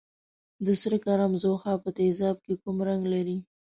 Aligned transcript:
د 0.65 0.67
سره 0.81 0.97
کرم 1.05 1.31
ځوښا 1.41 1.73
په 1.83 1.89
تیزاب 1.97 2.37
کې 2.45 2.53
کوم 2.63 2.77
رنګ 2.87 3.03
لري؟ 3.13 3.37